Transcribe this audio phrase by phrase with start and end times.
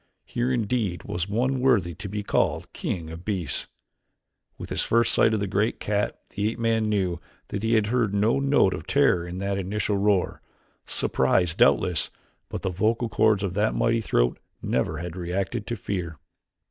[0.25, 3.67] Here indeed was one worthy to be called king of beasts.
[4.57, 7.85] With his first sight of the great cat the ape man knew that he had
[7.85, 10.41] heard no note of terror in that initial roar;
[10.87, 12.09] surprise doubtless,
[12.49, 16.17] but the vocal chords of that mighty throat never had reacted to fear.